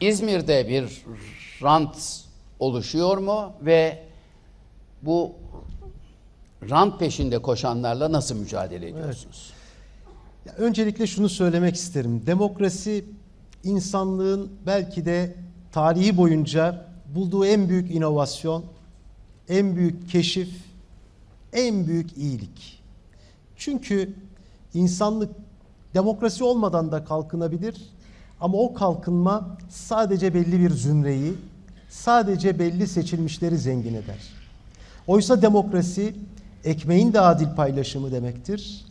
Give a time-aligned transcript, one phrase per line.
[0.00, 1.04] İzmir'de bir
[1.62, 2.24] rant
[2.58, 4.02] oluşuyor mu ve
[5.02, 5.32] bu
[6.70, 9.52] rant peşinde koşanlarla nasıl mücadele ediyorsunuz?
[10.46, 12.26] Ya öncelikle şunu söylemek isterim.
[12.26, 13.04] Demokrasi
[13.64, 15.34] insanlığın belki de
[15.72, 18.64] tarihi boyunca bulduğu en büyük inovasyon,
[19.48, 20.50] en büyük keşif,
[21.52, 22.82] en büyük iyilik.
[23.56, 24.14] Çünkü
[24.74, 25.30] insanlık
[25.94, 27.76] demokrasi olmadan da kalkınabilir
[28.40, 31.34] ama o kalkınma sadece belli bir zümreyi,
[31.88, 34.40] sadece belli seçilmişleri zengin eder.
[35.06, 36.14] Oysa demokrasi
[36.64, 38.84] ekmeğin de adil paylaşımı demektir.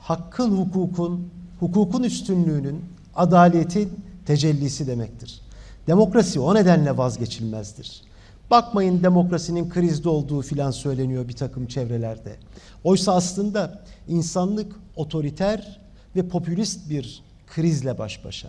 [0.00, 3.90] Hakkın, hukukun, hukukun üstünlüğünün, adaletin
[4.26, 5.40] tecellisi demektir.
[5.86, 8.02] Demokrasi o nedenle vazgeçilmezdir.
[8.50, 12.36] Bakmayın demokrasinin krizde olduğu filan söyleniyor bir takım çevrelerde.
[12.84, 15.80] Oysa aslında insanlık otoriter
[16.16, 18.48] ve popülist bir krizle baş başa.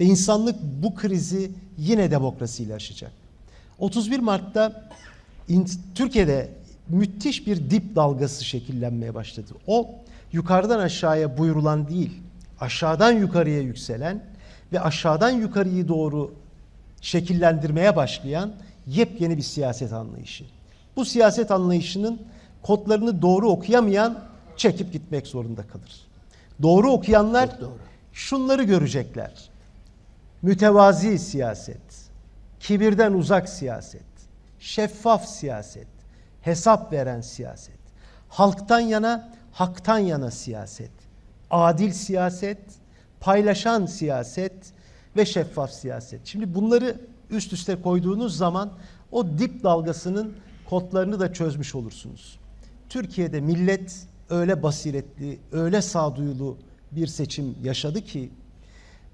[0.00, 3.12] Ve insanlık bu krizi yine demokrasiyle aşacak.
[3.78, 4.88] 31 Mart'ta
[5.94, 6.50] Türkiye'de
[6.88, 9.52] müthiş bir dip dalgası şekillenmeye başladı.
[9.66, 9.88] O
[10.32, 12.12] yukarıdan aşağıya buyurulan değil,
[12.60, 14.24] aşağıdan yukarıya yükselen
[14.72, 16.34] ve aşağıdan yukarıyı doğru
[17.00, 18.52] şekillendirmeye başlayan
[18.86, 20.44] yepyeni bir siyaset anlayışı.
[20.96, 22.20] Bu siyaset anlayışının
[22.62, 24.18] kodlarını doğru okuyamayan
[24.56, 26.00] çekip gitmek zorunda kalır.
[26.62, 27.78] Doğru okuyanlar doğru.
[28.12, 29.47] şunları görecekler.
[30.42, 32.10] Mütevazi siyaset,
[32.60, 34.02] kibirden uzak siyaset,
[34.58, 35.86] şeffaf siyaset,
[36.40, 37.78] hesap veren siyaset,
[38.28, 40.90] halktan yana, haktan yana siyaset,
[41.50, 42.58] adil siyaset,
[43.20, 44.72] paylaşan siyaset
[45.16, 46.26] ve şeffaf siyaset.
[46.26, 48.72] Şimdi bunları üst üste koyduğunuz zaman
[49.12, 50.34] o dip dalgasının
[50.68, 52.38] kodlarını da çözmüş olursunuz.
[52.88, 56.56] Türkiye'de millet öyle basiretli, öyle sağduyulu
[56.92, 58.30] bir seçim yaşadı ki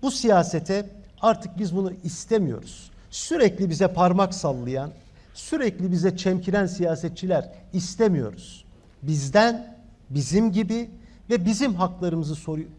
[0.02, 0.86] bu siyasete
[1.24, 2.90] artık biz bunu istemiyoruz.
[3.10, 4.90] Sürekli bize parmak sallayan,
[5.34, 8.64] sürekli bize çemkiren siyasetçiler istemiyoruz.
[9.02, 9.76] Bizden,
[10.10, 10.90] bizim gibi
[11.30, 12.34] ve bizim haklarımızı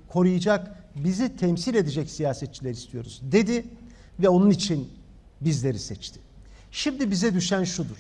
[0.07, 3.65] koruyacak, bizi temsil edecek siyasetçiler istiyoruz dedi
[4.19, 4.89] ve onun için
[5.41, 6.19] bizleri seçti.
[6.71, 7.97] Şimdi bize düşen şudur.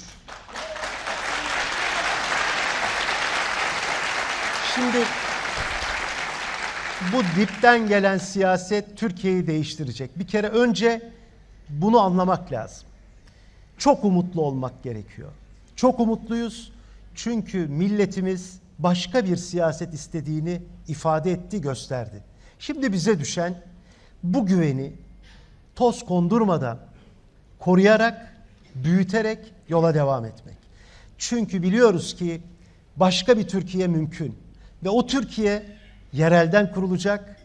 [4.75, 4.97] Şimdi
[7.13, 10.19] bu dipten gelen siyaset Türkiye'yi değiştirecek.
[10.19, 11.11] Bir kere önce
[11.69, 12.87] bunu anlamak lazım.
[13.77, 15.31] Çok umutlu olmak gerekiyor.
[15.75, 16.71] Çok umutluyuz.
[17.15, 22.23] Çünkü milletimiz başka bir siyaset istediğini ifade etti, gösterdi.
[22.59, 23.61] Şimdi bize düşen
[24.23, 24.93] bu güveni
[25.75, 26.79] toz kondurmadan
[27.59, 28.35] koruyarak,
[28.75, 29.39] büyüterek
[29.69, 30.57] yola devam etmek.
[31.17, 32.41] Çünkü biliyoruz ki
[32.95, 34.35] başka bir Türkiye mümkün.
[34.83, 35.63] Ve o Türkiye
[36.15, 37.35] yerelden kurulacak,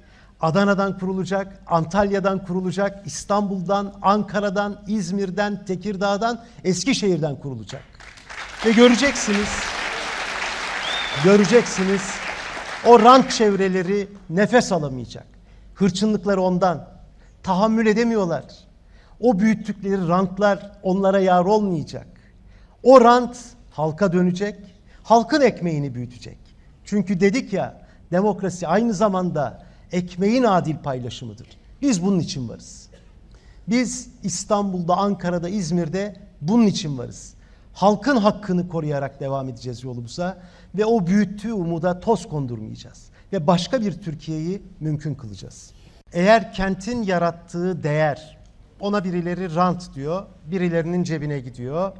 [0.40, 7.82] Adana'dan kurulacak, Antalya'dan kurulacak, İstanbul'dan, Ankara'dan, İzmir'den, Tekirdağ'dan, Eskişehir'den kurulacak.
[8.66, 9.48] Ve göreceksiniz,
[11.24, 12.02] göreceksiniz
[12.86, 15.26] o rant çevreleri nefes alamayacak.
[15.74, 16.88] Hırçınlıkları ondan.
[17.42, 18.44] Tahammül edemiyorlar.
[19.20, 22.06] O büyüttükleri rantlar onlara yar olmayacak.
[22.82, 23.36] O rant
[23.70, 24.56] halka dönecek,
[25.02, 26.38] halkın ekmeğini büyütecek.
[26.84, 27.80] Çünkü dedik ya
[28.12, 29.62] demokrasi aynı zamanda
[29.92, 31.46] ekmeğin adil paylaşımıdır.
[31.82, 32.88] Biz bunun için varız.
[33.68, 37.34] Biz İstanbul'da, Ankara'da, İzmir'de bunun için varız.
[37.72, 40.38] Halkın hakkını koruyarak devam edeceğiz yolumuza
[40.74, 43.10] ve o büyüttüğü umuda toz kondurmayacağız.
[43.32, 45.72] Ve başka bir Türkiye'yi mümkün kılacağız.
[46.12, 48.38] Eğer kentin yarattığı değer,
[48.80, 51.92] ona birileri rant diyor, birilerinin cebine gidiyor.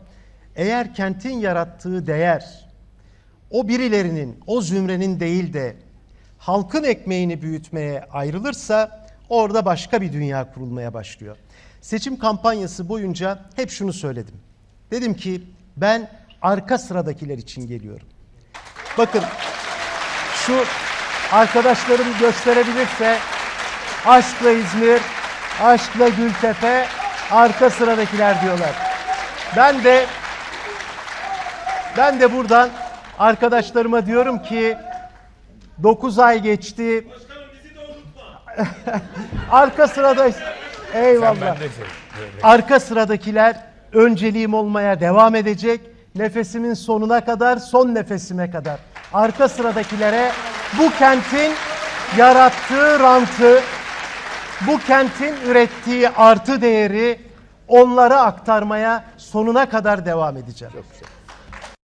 [0.57, 2.69] Eğer kentin yarattığı değer,
[3.51, 5.77] o birilerinin, o zümrenin değil de
[6.41, 11.37] halkın ekmeğini büyütmeye ayrılırsa orada başka bir dünya kurulmaya başlıyor.
[11.81, 14.35] Seçim kampanyası boyunca hep şunu söyledim.
[14.91, 15.43] Dedim ki
[15.77, 16.11] ben
[16.43, 18.07] arka sıradakiler için geliyorum.
[18.99, 19.23] Bakın
[20.35, 20.65] şu
[21.33, 23.19] arkadaşlarım gösterebilirse
[24.07, 25.01] Aşkla İzmir,
[25.63, 26.87] Aşkla Gültepe,
[27.31, 28.73] arka sıradakiler diyorlar.
[29.57, 30.07] Ben de
[31.97, 32.71] ben de buradan
[33.19, 34.77] arkadaşlarıma diyorum ki
[35.83, 37.07] 9 ay geçti.
[39.51, 40.31] arka sırada
[40.95, 41.57] eyvallah.
[42.43, 43.57] Arka sıradakiler
[43.93, 45.81] önceliğim olmaya devam edecek.
[46.15, 48.79] Nefesimin sonuna kadar, son nefesime kadar.
[49.13, 50.33] Arka sıradakilere
[50.79, 51.53] bu kentin
[52.17, 53.61] yarattığı rantı,
[54.67, 57.21] bu kentin ürettiği artı değeri
[57.69, 60.75] onlara aktarmaya sonuna kadar devam edeceğim.
[60.75, 61.09] Çok güzel.